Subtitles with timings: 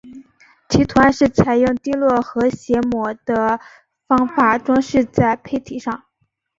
[0.67, 3.59] 其图案是采用滴落和揩抹的
[4.07, 6.05] 方法装饰在坯体上。